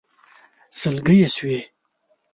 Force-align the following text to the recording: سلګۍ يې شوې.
سلګۍ 0.79 1.15
يې 1.21 1.29
شوې. 1.35 1.59